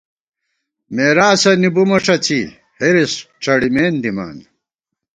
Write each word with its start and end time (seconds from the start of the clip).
مېراثنی 0.95 1.69
بُمہ 1.75 1.97
ݭڅی، 2.05 2.41
حِرِص 2.79 3.13
ڄَڑِمېن 3.43 3.93
دِمان 4.03 4.37